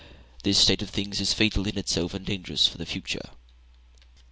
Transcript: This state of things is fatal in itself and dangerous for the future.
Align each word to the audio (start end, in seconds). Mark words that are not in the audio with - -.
This 0.41 0.57
state 0.57 0.81
of 0.81 0.89
things 0.89 1.21
is 1.21 1.31
fatal 1.31 1.67
in 1.67 1.77
itself 1.77 2.15
and 2.15 2.25
dangerous 2.25 2.67
for 2.67 2.79
the 2.79 2.87
future. 2.87 3.29